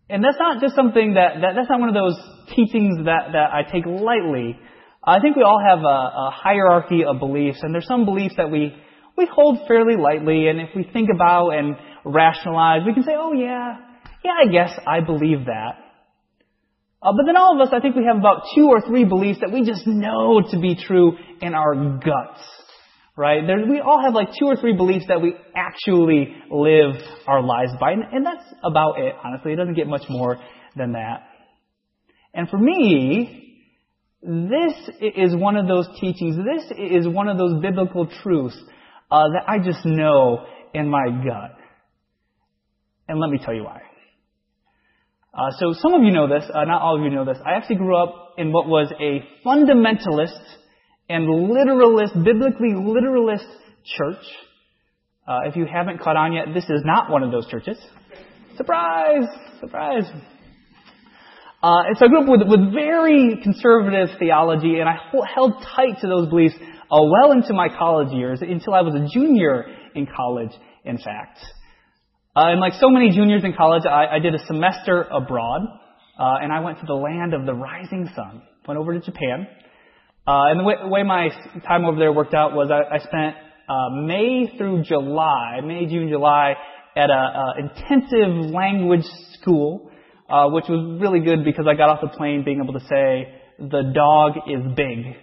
And 0.07 0.23
that's 0.23 0.37
not 0.37 0.61
just 0.61 0.75
something 0.75 1.15
that, 1.15 1.41
that 1.41 1.53
that's 1.55 1.67
not 1.67 1.79
one 1.79 1.89
of 1.89 1.95
those 1.95 2.15
teachings 2.55 3.05
that, 3.05 3.31
that 3.31 3.49
I 3.51 3.63
take 3.63 3.87
lightly. 3.87 4.55
I 5.03 5.19
think 5.19 5.35
we 5.35 5.41
all 5.41 5.59
have 5.67 5.79
a, 5.79 5.81
a 5.81 6.31
hierarchy 6.31 7.03
of 7.03 7.17
beliefs, 7.17 7.57
and 7.63 7.73
there's 7.73 7.87
some 7.87 8.05
beliefs 8.05 8.35
that 8.37 8.51
we, 8.51 8.75
we 9.17 9.27
hold 9.33 9.67
fairly 9.67 9.95
lightly, 9.95 10.47
and 10.47 10.61
if 10.61 10.69
we 10.75 10.87
think 10.93 11.09
about 11.11 11.49
and 11.49 11.75
rationalize, 12.05 12.81
we 12.85 12.93
can 12.93 13.01
say, 13.01 13.13
oh 13.17 13.33
yeah, 13.33 13.77
yeah, 14.23 14.31
I 14.47 14.51
guess 14.51 14.79
I 14.85 14.99
believe 14.99 15.45
that. 15.45 15.82
Uh, 17.03 17.11
but 17.17 17.25
then 17.25 17.35
all 17.35 17.59
of 17.59 17.67
us, 17.67 17.73
I 17.75 17.81
think 17.81 17.95
we 17.95 18.05
have 18.05 18.17
about 18.17 18.43
two 18.55 18.67
or 18.67 18.79
three 18.79 19.03
beliefs 19.03 19.39
that 19.41 19.51
we 19.51 19.65
just 19.65 19.85
know 19.85 20.41
to 20.51 20.59
be 20.59 20.75
true 20.75 21.17
in 21.41 21.53
our 21.53 21.99
guts. 21.99 22.41
Right? 23.15 23.45
There, 23.45 23.57
we 23.69 23.79
all 23.79 24.01
have 24.01 24.13
like 24.13 24.29
two 24.39 24.45
or 24.45 24.55
three 24.55 24.75
beliefs 24.75 25.05
that 25.09 25.21
we 25.21 25.35
actually 25.53 26.33
live 26.49 26.95
our 27.27 27.43
lives 27.43 27.71
by, 27.79 27.91
and, 27.91 28.03
and 28.11 28.25
that's 28.25 28.45
about 28.63 28.99
it, 28.99 29.13
honestly. 29.23 29.53
It 29.53 29.57
doesn't 29.57 29.75
get 29.75 29.87
much 29.87 30.03
more 30.09 30.37
than 30.75 30.93
that. 30.93 31.27
And 32.33 32.49
for 32.49 32.57
me, 32.57 33.61
this 34.23 34.73
is 35.01 35.35
one 35.35 35.57
of 35.57 35.67
those 35.67 35.87
teachings, 35.99 36.37
this 36.37 36.71
is 36.77 37.07
one 37.07 37.27
of 37.27 37.37
those 37.37 37.61
biblical 37.61 38.07
truths 38.23 38.57
uh, 39.11 39.25
that 39.33 39.43
I 39.47 39.59
just 39.59 39.85
know 39.85 40.45
in 40.73 40.87
my 40.89 41.09
gut. 41.23 41.57
And 43.07 43.19
let 43.19 43.29
me 43.29 43.37
tell 43.43 43.53
you 43.53 43.65
why. 43.65 43.81
Uh, 45.33 45.49
so 45.57 45.73
some 45.73 45.95
of 45.95 46.03
you 46.03 46.11
know 46.11 46.27
this, 46.27 46.43
uh, 46.53 46.63
not 46.65 46.81
all 46.81 46.97
of 46.97 47.03
you 47.03 47.09
know 47.09 47.25
this. 47.25 47.39
I 47.43 47.53
actually 47.53 47.77
grew 47.77 47.97
up 47.97 48.33
in 48.37 48.51
what 48.51 48.67
was 48.67 48.91
a 48.99 49.23
fundamentalist 49.45 50.39
and 51.09 51.25
literalist, 51.27 52.13
biblically 52.13 52.73
literalist 52.75 53.45
church. 53.83 54.23
Uh, 55.27 55.39
if 55.45 55.55
you 55.55 55.65
haven't 55.65 55.99
caught 56.01 56.17
on 56.17 56.33
yet, 56.33 56.47
this 56.53 56.65
is 56.65 56.81
not 56.85 57.09
one 57.09 57.23
of 57.23 57.31
those 57.31 57.47
churches. 57.47 57.77
Surprise! 58.57 59.25
Surprise! 59.59 60.03
Uh, 61.63 61.87
and 61.87 61.97
so 61.97 62.05
I 62.05 62.09
grew 62.09 62.21
up 62.21 62.29
with, 62.29 62.47
with 62.47 62.73
very 62.73 63.39
conservative 63.41 64.09
theology, 64.19 64.79
and 64.79 64.89
I 64.89 64.97
held 65.33 65.53
tight 65.75 66.01
to 66.01 66.07
those 66.07 66.29
beliefs 66.29 66.55
uh, 66.59 66.99
well 67.01 67.31
into 67.31 67.53
my 67.53 67.69
college 67.69 68.11
years, 68.11 68.41
until 68.41 68.73
I 68.73 68.81
was 68.81 68.93
a 68.93 69.07
junior 69.17 69.65
in 69.95 70.05
college, 70.05 70.51
in 70.83 70.97
fact. 70.97 71.39
Uh, 72.35 72.49
and 72.49 72.59
like 72.59 72.73
so 72.79 72.89
many 72.89 73.11
juniors 73.11 73.43
in 73.43 73.53
college, 73.53 73.83
I, 73.85 74.15
I 74.15 74.19
did 74.19 74.33
a 74.33 74.43
semester 74.47 75.03
abroad, 75.03 75.61
uh, 76.19 76.35
and 76.41 76.51
I 76.51 76.61
went 76.61 76.79
to 76.79 76.85
the 76.85 76.95
land 76.95 77.33
of 77.35 77.45
the 77.45 77.53
rising 77.53 78.09
sun. 78.15 78.41
Went 78.67 78.79
over 78.79 78.93
to 78.93 78.99
Japan. 78.99 79.47
Uh, 80.25 80.49
and 80.49 80.59
the 80.59 80.63
way, 80.63 80.75
way, 80.83 81.03
my 81.03 81.29
time 81.67 81.85
over 81.85 81.99
there 81.99 82.11
worked 82.11 82.33
out 82.33 82.53
was 82.53 82.71
I, 82.71 82.95
I 82.95 82.99
spent 82.99 83.35
uh, 83.69 83.89
May 84.01 84.55
through 84.57 84.83
July, 84.83 85.59
May, 85.63 85.85
June, 85.85 86.09
July, 86.09 86.55
at 86.95 87.09
a, 87.09 87.13
a 87.13 87.53
intensive 87.59 88.51
language 88.51 89.05
school, 89.39 89.91
uh, 90.29 90.47
which 90.49 90.65
was 90.69 90.99
really 90.99 91.19
good 91.19 91.43
because 91.43 91.65
I 91.69 91.75
got 91.75 91.89
off 91.89 91.99
the 92.01 92.17
plane 92.17 92.43
being 92.43 92.61
able 92.63 92.73
to 92.73 92.85
say, 92.87 93.33
the 93.59 93.91
dog 93.93 94.49
is 94.49 94.61
big. 94.75 95.15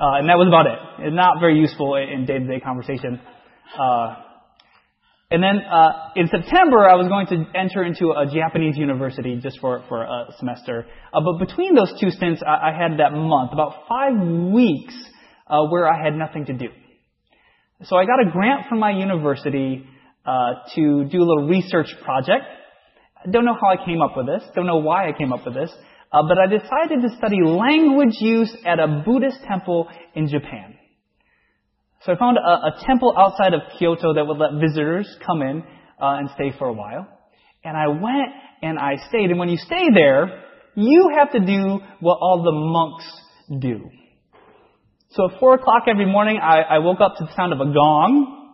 Uh, 0.00 0.20
and 0.20 0.28
that 0.28 0.36
was 0.36 0.48
about 0.48 0.66
it. 0.66 1.06
It's 1.06 1.14
not 1.14 1.40
very 1.40 1.58
useful 1.58 1.96
in 1.96 2.24
day-to-day 2.24 2.60
conversation. 2.60 3.20
Uh, 3.78 4.25
and 5.28 5.42
then 5.42 5.58
uh, 5.58 6.10
in 6.14 6.28
September, 6.28 6.88
I 6.88 6.94
was 6.94 7.08
going 7.08 7.26
to 7.26 7.58
enter 7.58 7.82
into 7.82 8.12
a 8.12 8.26
Japanese 8.26 8.76
university 8.76 9.40
just 9.42 9.58
for, 9.58 9.82
for 9.88 10.02
a 10.02 10.26
semester. 10.38 10.86
Uh, 11.12 11.20
but 11.20 11.44
between 11.44 11.74
those 11.74 11.92
two 12.00 12.10
stints, 12.10 12.42
I, 12.46 12.70
I 12.70 12.72
had 12.72 13.00
that 13.00 13.12
month, 13.12 13.52
about 13.52 13.88
five 13.88 14.14
weeks, 14.52 14.94
uh, 15.48 15.64
where 15.66 15.92
I 15.92 16.00
had 16.00 16.14
nothing 16.14 16.46
to 16.46 16.52
do. 16.52 16.68
So 17.82 17.96
I 17.96 18.06
got 18.06 18.20
a 18.20 18.30
grant 18.30 18.68
from 18.68 18.78
my 18.78 18.92
university 18.92 19.84
uh, 20.24 20.30
to 20.76 21.04
do 21.04 21.18
a 21.18 21.26
little 21.26 21.48
research 21.48 21.88
project. 22.04 22.44
I 23.24 23.30
Don't 23.30 23.44
know 23.44 23.54
how 23.60 23.68
I 23.68 23.84
came 23.84 24.00
up 24.02 24.16
with 24.16 24.26
this. 24.26 24.42
Don't 24.54 24.66
know 24.66 24.78
why 24.78 25.08
I 25.08 25.12
came 25.12 25.32
up 25.32 25.44
with 25.44 25.54
this. 25.54 25.70
Uh, 26.12 26.22
but 26.28 26.38
I 26.38 26.46
decided 26.46 27.02
to 27.02 27.16
study 27.18 27.38
language 27.42 28.14
use 28.20 28.56
at 28.64 28.78
a 28.78 29.02
Buddhist 29.04 29.38
temple 29.48 29.88
in 30.14 30.28
Japan. 30.28 30.76
So 32.06 32.12
I 32.12 32.16
found 32.16 32.38
a, 32.38 32.40
a 32.40 32.84
temple 32.86 33.12
outside 33.18 33.52
of 33.52 33.62
Kyoto 33.76 34.14
that 34.14 34.24
would 34.24 34.38
let 34.38 34.60
visitors 34.60 35.08
come 35.26 35.42
in 35.42 35.64
uh, 36.00 36.18
and 36.18 36.30
stay 36.36 36.56
for 36.56 36.68
a 36.68 36.72
while. 36.72 37.08
And 37.64 37.76
I 37.76 37.88
went 37.88 38.30
and 38.62 38.78
I 38.78 38.94
stayed. 39.08 39.30
And 39.30 39.40
when 39.40 39.48
you 39.48 39.56
stay 39.56 39.88
there, 39.92 40.44
you 40.76 41.10
have 41.18 41.32
to 41.32 41.40
do 41.40 41.80
what 41.98 42.18
all 42.20 42.44
the 42.44 42.52
monks 42.52 43.04
do. 43.60 43.90
So 45.10 45.32
at 45.32 45.40
4 45.40 45.54
o'clock 45.54 45.84
every 45.88 46.06
morning, 46.06 46.38
I, 46.40 46.60
I 46.60 46.78
woke 46.78 47.00
up 47.00 47.16
to 47.18 47.24
the 47.24 47.34
sound 47.34 47.52
of 47.52 47.58
a 47.58 47.72
gong. 47.72 48.52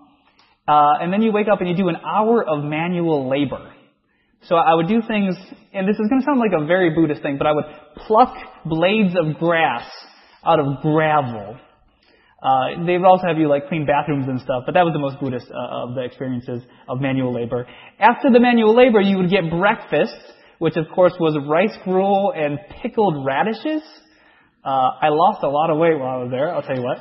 Uh, 0.66 1.02
and 1.02 1.12
then 1.12 1.20
you 1.20 1.30
wake 1.30 1.48
up 1.52 1.60
and 1.60 1.68
you 1.68 1.76
do 1.76 1.88
an 1.88 1.96
hour 1.96 2.42
of 2.42 2.64
manual 2.64 3.28
labor. 3.28 3.70
So 4.44 4.56
I 4.56 4.74
would 4.74 4.88
do 4.88 5.02
things, 5.06 5.36
and 5.74 5.86
this 5.86 5.96
is 5.96 6.08
going 6.08 6.22
to 6.22 6.24
sound 6.24 6.40
like 6.40 6.52
a 6.58 6.64
very 6.64 6.94
Buddhist 6.94 7.20
thing, 7.20 7.36
but 7.36 7.46
I 7.46 7.52
would 7.52 7.66
pluck 8.06 8.34
blades 8.64 9.14
of 9.14 9.38
grass 9.38 9.86
out 10.44 10.58
of 10.58 10.80
gravel 10.80 11.58
uh, 12.42 12.84
they 12.84 12.98
would 12.98 13.06
also 13.06 13.26
have 13.28 13.38
you 13.38 13.48
like 13.48 13.68
clean 13.68 13.86
bathrooms 13.86 14.26
and 14.26 14.40
stuff, 14.40 14.64
but 14.66 14.74
that 14.74 14.82
was 14.82 14.92
the 14.92 14.98
most 14.98 15.20
Buddhist 15.20 15.46
uh, 15.46 15.86
of 15.86 15.94
the 15.94 16.02
experiences 16.02 16.62
of 16.88 17.00
manual 17.00 17.32
labor. 17.32 17.66
After 18.00 18.30
the 18.32 18.40
manual 18.40 18.74
labor, 18.74 19.00
you 19.00 19.16
would 19.18 19.30
get 19.30 19.48
breakfast, 19.48 20.16
which 20.58 20.76
of 20.76 20.86
course 20.92 21.12
was 21.20 21.38
rice 21.48 21.76
gruel 21.84 22.32
and 22.34 22.58
pickled 22.82 23.24
radishes. 23.24 23.82
Uh, 24.64 24.90
I 25.00 25.08
lost 25.10 25.44
a 25.44 25.48
lot 25.48 25.70
of 25.70 25.78
weight 25.78 25.98
while 25.98 26.18
I 26.18 26.22
was 26.22 26.30
there, 26.30 26.52
I'll 26.52 26.62
tell 26.62 26.76
you 26.76 26.82
what. 26.82 26.98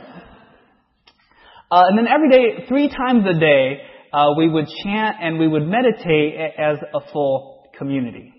Uh, 1.71 1.87
and 1.87 1.97
then 1.97 2.07
every 2.07 2.29
day, 2.29 2.65
three 2.67 2.89
times 2.89 3.25
a 3.25 3.39
day, 3.39 3.81
uh, 4.13 4.33
we 4.37 4.47
would 4.47 4.67
chant 4.83 5.17
and 5.21 5.39
we 5.39 5.47
would 5.47 5.65
meditate 5.65 6.35
as 6.59 6.77
a 6.93 6.99
full 7.11 7.63
community. 7.77 8.33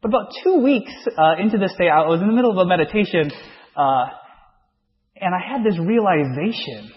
But 0.00 0.08
about 0.08 0.32
two 0.44 0.62
weeks 0.62 0.92
uh, 1.18 1.42
into 1.42 1.58
this 1.58 1.72
day, 1.78 1.88
I 1.88 2.06
was 2.06 2.20
in 2.22 2.28
the 2.28 2.32
middle 2.32 2.52
of 2.52 2.58
a 2.58 2.64
meditation, 2.64 3.30
uh, 3.76 4.06
and 5.20 5.34
I 5.34 5.38
had 5.38 5.64
this 5.64 5.78
realization. 5.78 6.92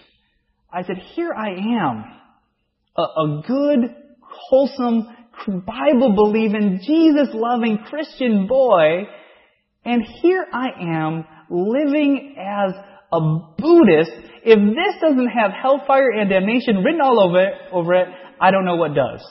I 0.72 0.84
said, 0.84 0.98
here 1.16 1.34
I 1.34 1.50
am, 1.50 2.04
a, 2.98 3.02
a 3.02 3.44
good, 3.48 3.96
wholesome, 4.22 5.08
Bible 5.48 6.14
believing, 6.16 6.80
Jesus 6.86 7.30
loving 7.34 7.78
Christian 7.90 8.48
boy, 8.48 9.04
and 9.86 10.04
here 10.22 10.46
I 10.52 10.68
am 10.98 11.26
living 11.50 12.36
as 12.38 12.74
a 13.12 13.20
Buddhist. 13.58 14.12
If 14.44 14.60
this 14.60 15.02
doesn't 15.02 15.28
have 15.28 15.52
hellfire 15.52 16.12
and 16.12 16.30
damnation 16.30 16.84
written 16.84 17.02
all 17.02 17.20
over 17.20 17.42
it, 17.42 17.54
over 17.72 17.94
it, 17.94 18.08
I 18.40 18.52
don't 18.52 18.66
know 18.66 18.76
what 18.76 18.94
does. 18.94 19.26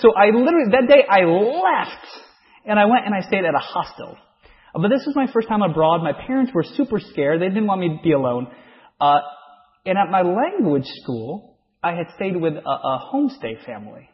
So 0.00 0.12
I 0.14 0.26
literally, 0.26 0.72
that 0.72 0.88
day 0.88 1.04
I 1.08 1.24
left 1.24 2.06
and 2.66 2.78
I 2.78 2.86
went 2.86 3.06
and 3.06 3.14
I 3.14 3.20
stayed 3.20 3.44
at 3.44 3.54
a 3.54 3.58
hostel. 3.58 4.16
Uh, 4.74 4.80
but 4.80 4.88
this 4.88 5.04
was 5.06 5.14
my 5.14 5.26
first 5.32 5.48
time 5.48 5.62
abroad. 5.62 6.02
My 6.02 6.12
parents 6.12 6.52
were 6.54 6.64
super 6.64 6.98
scared. 6.98 7.40
They 7.40 7.48
didn't 7.48 7.66
want 7.66 7.80
me 7.80 7.88
to 7.88 8.02
be 8.02 8.12
alone. 8.12 8.48
Uh, 9.00 9.20
and 9.86 9.98
at 9.98 10.10
my 10.10 10.22
language 10.22 10.86
school, 11.02 11.56
I 11.82 11.92
had 11.92 12.06
stayed 12.16 12.36
with 12.36 12.54
a, 12.54 12.68
a 12.68 13.10
homestay 13.12 13.64
family. 13.64 14.08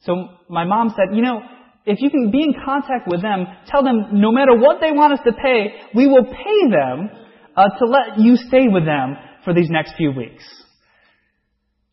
So 0.00 0.28
my 0.48 0.64
mom 0.64 0.94
said, 0.96 1.14
you 1.14 1.22
know, 1.22 1.40
if 1.84 2.00
you 2.00 2.10
can 2.10 2.30
be 2.30 2.42
in 2.42 2.54
contact 2.64 3.08
with 3.08 3.22
them, 3.22 3.46
tell 3.66 3.82
them 3.82 4.08
no 4.12 4.32
matter 4.32 4.56
what 4.56 4.80
they 4.80 4.92
want 4.92 5.14
us 5.14 5.20
to 5.24 5.32
pay, 5.32 5.72
we 5.94 6.06
will 6.06 6.24
pay 6.24 6.70
them 6.70 7.10
uh, 7.56 7.68
to 7.78 7.84
let 7.86 8.18
you 8.18 8.36
stay 8.36 8.68
with 8.68 8.84
them 8.84 9.16
for 9.44 9.52
these 9.52 9.68
next 9.68 9.94
few 9.96 10.12
weeks. 10.12 10.44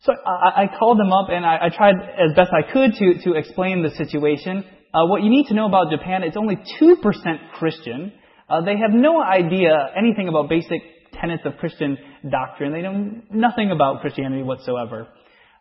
So 0.00 0.12
I, 0.12 0.64
I 0.64 0.78
called 0.78 0.98
them 0.98 1.12
up 1.12 1.28
and 1.30 1.44
I, 1.44 1.66
I 1.66 1.68
tried 1.76 1.96
as 1.96 2.34
best 2.36 2.50
I 2.52 2.70
could 2.70 2.92
to, 2.94 3.22
to 3.24 3.32
explain 3.36 3.82
the 3.82 3.90
situation 3.90 4.64
uh, 4.94 5.06
what 5.06 5.22
you 5.22 5.30
need 5.30 5.46
to 5.46 5.54
know 5.54 5.66
about 5.66 5.90
Japan, 5.90 6.22
it's 6.22 6.36
only 6.36 6.56
2% 6.80 7.50
Christian. 7.58 8.12
Uh, 8.48 8.62
they 8.62 8.76
have 8.76 8.92
no 8.92 9.22
idea 9.22 9.74
anything 9.96 10.28
about 10.28 10.48
basic 10.48 10.80
tenets 11.12 11.42
of 11.44 11.56
Christian 11.58 11.98
doctrine. 12.30 12.72
They 12.72 12.82
know 12.82 13.20
nothing 13.30 13.70
about 13.70 14.00
Christianity 14.00 14.42
whatsoever. 14.42 15.08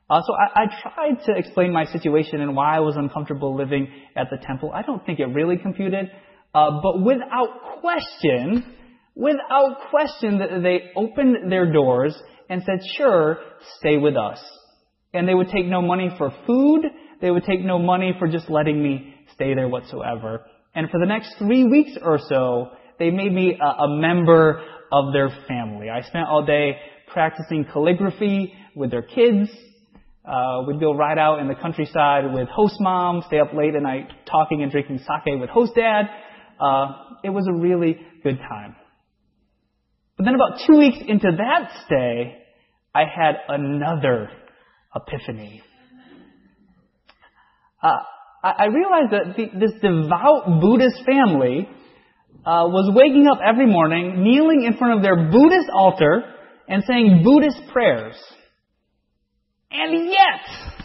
Uh, 0.10 0.22
so 0.26 0.34
I, 0.34 0.64
I 0.64 0.66
tried 0.82 1.26
to 1.26 1.38
explain 1.38 1.74
my 1.74 1.84
situation 1.86 2.40
and 2.40 2.56
why 2.56 2.78
I 2.78 2.80
was 2.80 2.96
uncomfortable 2.96 3.56
living 3.58 3.92
at 4.16 4.28
the 4.30 4.38
temple. 4.38 4.72
I 4.74 4.82
don't 4.82 5.06
think 5.06 5.20
it 5.20 5.26
really 5.26 5.58
computed, 5.58 6.10
uh, 6.56 6.80
but 6.82 7.04
without 7.04 7.82
question, 7.82 8.64
without 9.16 9.90
question, 9.90 10.40
they 10.64 10.92
opened 10.96 11.52
their 11.52 11.74
doors 11.74 12.16
and 12.50 12.64
said, 12.64 12.80
"Sure, 12.96 13.40
stay 13.80 13.98
with 13.98 14.16
us." 14.16 14.40
And 15.14 15.28
they 15.28 15.34
would 15.34 15.50
take 15.50 15.66
no 15.66 15.82
money 15.82 16.10
for 16.18 16.32
food. 16.46 16.86
They 17.20 17.30
would 17.30 17.44
take 17.44 17.66
no 17.66 17.78
money 17.78 18.14
for 18.18 18.30
just 18.30 18.50
letting 18.50 18.82
me 18.82 19.17
stay 19.38 19.54
there 19.54 19.70
whatsoever. 19.70 20.46
And 20.76 20.90
for 20.90 21.00
the 21.00 21.06
next 21.06 21.36
three 21.38 21.64
weeks 21.64 21.92
or 22.02 22.20
so, 22.28 22.72
they 23.00 23.12
made 23.12 23.32
me 23.32 23.58
a, 23.60 23.84
a 23.84 23.98
member 23.98 24.64
of 24.92 25.14
their 25.14 25.30
family. 25.48 25.90
I 25.90 26.02
spent 26.02 26.28
all 26.28 26.46
day 26.46 26.78
practicing 27.14 27.66
calligraphy 27.72 28.54
with 28.76 28.92
their 28.92 29.04
kids. 29.04 29.50
Uh, 30.26 30.64
we'd 30.68 30.80
go 30.80 30.94
ride 30.94 31.18
out 31.18 31.40
in 31.40 31.48
the 31.48 31.56
countryside 31.56 32.34
with 32.34 32.50
host 32.50 32.76
mom, 32.80 33.24
stay 33.28 33.40
up 33.40 33.54
late 33.54 33.76
at 33.76 33.82
night 33.82 34.10
talking 34.30 34.62
and 34.62 34.72
drinking 34.72 35.00
sake 35.00 35.40
with 35.40 35.50
host 35.50 35.74
dad. 35.76 36.06
Uh, 36.60 36.88
it 37.24 37.30
was 37.30 37.48
a 37.48 37.54
really 37.54 37.98
good 38.24 38.38
time. 38.40 38.76
But 40.18 40.26
then 40.26 40.36
about 40.36 40.62
two 40.66 40.78
weeks 40.78 40.98
into 41.08 41.30
that 41.38 41.72
stay, 41.86 42.36
I 42.94 43.02
had 43.02 43.36
another 43.48 44.30
epiphany. 44.96 45.62
Uh, 47.82 48.00
I 48.44 48.66
realized 48.66 49.12
that 49.12 49.36
the, 49.36 49.60
this 49.60 49.74
devout 49.82 50.62
Buddhist 50.62 51.04
family 51.06 51.68
uh, 52.46 52.70
was 52.70 52.94
waking 52.96 53.28
up 53.28 53.40
every 53.44 53.66
morning, 53.66 54.24
kneeling 54.24 54.64
in 54.64 54.78
front 54.78 54.98
of 54.98 55.04
their 55.04 55.30
Buddhist 55.32 55.70
altar, 55.74 56.24
and 56.68 56.84
saying 56.88 57.24
Buddhist 57.24 57.60
prayers. 57.74 58.16
And 59.72 60.08
yet, 60.08 60.76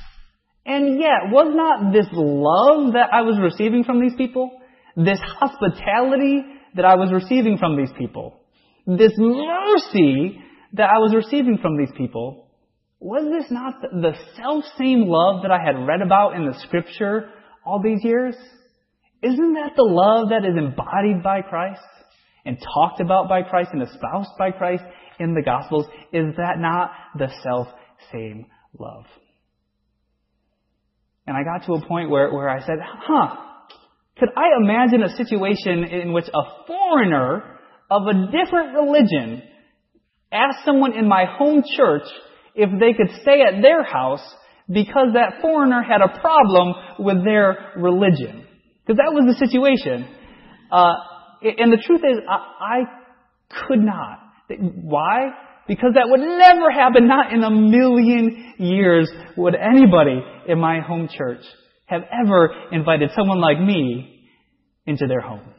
and 0.64 0.98
yet, 0.98 1.30
was 1.30 1.52
not 1.54 1.92
this 1.92 2.06
love 2.12 2.94
that 2.94 3.12
I 3.12 3.22
was 3.22 3.38
receiving 3.40 3.84
from 3.84 4.00
these 4.00 4.14
people, 4.16 4.50
this 4.96 5.20
hospitality 5.22 6.42
that 6.74 6.84
I 6.84 6.96
was 6.96 7.12
receiving 7.12 7.58
from 7.58 7.76
these 7.76 7.92
people, 7.98 8.40
this 8.86 9.12
mercy 9.18 10.40
that 10.72 10.88
I 10.88 10.98
was 10.98 11.14
receiving 11.14 11.58
from 11.60 11.76
these 11.76 11.92
people, 11.96 12.48
was 12.98 13.24
this 13.30 13.50
not 13.50 13.74
the 13.82 14.14
self 14.36 14.64
same 14.78 15.04
love 15.06 15.42
that 15.42 15.50
I 15.50 15.58
had 15.64 15.86
read 15.86 16.02
about 16.02 16.34
in 16.34 16.46
the 16.46 16.58
scripture 16.60 17.28
all 17.64 17.80
these 17.82 18.04
years? 18.04 18.34
Isn't 19.22 19.54
that 19.54 19.72
the 19.76 19.84
love 19.84 20.30
that 20.30 20.44
is 20.48 20.56
embodied 20.56 21.22
by 21.22 21.42
Christ 21.42 21.80
and 22.44 22.58
talked 22.74 23.00
about 23.00 23.28
by 23.28 23.42
Christ 23.42 23.70
and 23.72 23.82
espoused 23.82 24.30
by 24.38 24.50
Christ 24.50 24.82
in 25.20 25.34
the 25.34 25.42
Gospels? 25.42 25.86
Is 26.12 26.34
that 26.36 26.58
not 26.58 26.90
the 27.16 27.28
self 27.42 27.68
same 28.12 28.46
love? 28.78 29.04
And 31.26 31.36
I 31.36 31.44
got 31.44 31.66
to 31.66 31.74
a 31.74 31.86
point 31.86 32.10
where, 32.10 32.32
where 32.32 32.48
I 32.48 32.60
said, 32.60 32.78
huh, 32.82 33.36
could 34.18 34.30
I 34.36 34.56
imagine 34.60 35.02
a 35.02 35.16
situation 35.16 35.84
in 35.84 36.12
which 36.12 36.26
a 36.26 36.66
foreigner 36.66 37.58
of 37.90 38.02
a 38.08 38.26
different 38.26 38.74
religion 38.74 39.42
asked 40.32 40.64
someone 40.64 40.96
in 40.96 41.06
my 41.06 41.26
home 41.26 41.62
church 41.76 42.08
if 42.54 42.70
they 42.80 42.92
could 42.92 43.20
stay 43.22 43.40
at 43.42 43.62
their 43.62 43.84
house 43.84 44.22
because 44.70 45.14
that 45.14 45.40
foreigner 45.40 45.82
had 45.82 46.00
a 46.00 46.20
problem 46.20 46.74
with 46.98 47.24
their 47.24 47.72
religion. 47.76 48.46
Because 48.84 48.98
that 48.98 49.12
was 49.12 49.24
the 49.26 49.46
situation. 49.46 50.06
Uh, 50.70 50.94
and 51.42 51.72
the 51.72 51.82
truth 51.84 52.00
is, 52.04 52.18
I, 52.28 52.36
I 52.60 53.66
could 53.68 53.80
not. 53.80 54.18
Why? 54.48 55.30
Because 55.68 55.92
that 55.94 56.08
would 56.08 56.20
never 56.20 56.70
happen, 56.70 57.06
not 57.06 57.32
in 57.32 57.42
a 57.42 57.50
million 57.50 58.54
years 58.58 59.10
would 59.36 59.54
anybody 59.54 60.20
in 60.48 60.58
my 60.58 60.80
home 60.80 61.08
church 61.08 61.42
have 61.86 62.02
ever 62.10 62.50
invited 62.72 63.10
someone 63.14 63.40
like 63.40 63.60
me 63.60 64.28
into 64.86 65.06
their 65.06 65.20
home. 65.20 65.54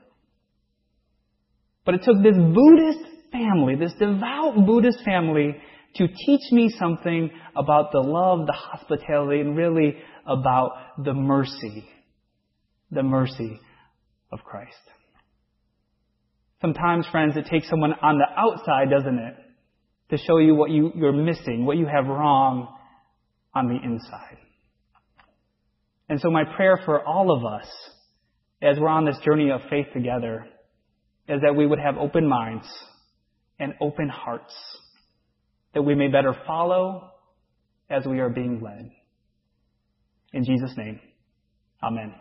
But 1.85 1.95
it 1.95 2.01
took 2.03 2.21
this 2.23 2.35
Buddhist 2.35 2.99
family, 3.31 3.75
this 3.75 3.93
devout 3.99 4.65
Buddhist 4.65 5.03
family, 5.03 5.55
to 5.95 6.07
teach 6.07 6.51
me 6.51 6.73
something 6.79 7.29
about 7.55 7.91
the 7.91 7.99
love, 7.99 8.47
the 8.47 8.53
hospitality, 8.53 9.41
and 9.41 9.55
really 9.55 9.97
about 10.25 10.71
the 11.03 11.13
mercy, 11.13 11.87
the 12.91 13.03
mercy 13.03 13.59
of 14.31 14.43
Christ. 14.43 14.75
Sometimes, 16.61 17.05
friends, 17.11 17.35
it 17.35 17.45
takes 17.45 17.69
someone 17.69 17.93
on 18.01 18.17
the 18.17 18.27
outside, 18.37 18.89
doesn't 18.89 19.19
it, 19.19 19.35
to 20.09 20.17
show 20.17 20.37
you 20.37 20.55
what 20.55 20.71
you, 20.71 20.91
you're 20.95 21.11
missing, 21.11 21.65
what 21.65 21.77
you 21.77 21.85
have 21.85 22.07
wrong 22.07 22.73
on 23.53 23.67
the 23.67 23.75
inside. 23.75 24.37
And 26.09 26.19
so 26.19 26.31
my 26.31 26.43
prayer 26.55 26.79
for 26.85 27.05
all 27.05 27.35
of 27.35 27.45
us 27.45 27.67
as 28.61 28.79
we're 28.79 28.87
on 28.87 29.05
this 29.05 29.17
journey 29.25 29.51
of 29.51 29.61
faith 29.69 29.87
together 29.93 30.45
is 31.27 31.41
that 31.41 31.55
we 31.55 31.65
would 31.65 31.79
have 31.79 31.97
open 31.97 32.27
minds 32.27 32.65
and 33.59 33.73
open 33.81 34.09
hearts 34.09 34.53
that 35.73 35.81
we 35.81 35.95
may 35.95 36.07
better 36.07 36.35
follow 36.45 37.11
as 37.89 38.05
we 38.05 38.19
are 38.19 38.29
being 38.29 38.61
led. 38.61 38.91
In 40.31 40.43
Jesus' 40.43 40.75
name, 40.77 40.99
Amen. 41.83 42.13